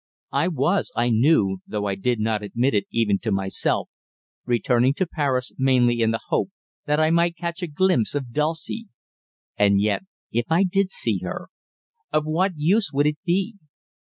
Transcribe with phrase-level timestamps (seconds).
[0.31, 3.87] I was I knew though I did not admit it even to myself
[4.47, 6.49] returning to Paris mainly in the hope
[6.87, 8.87] that I might catch a glimpse of Dulcie.
[9.59, 10.01] And yet
[10.31, 11.49] if I did see her,
[12.11, 13.57] of what use would it be?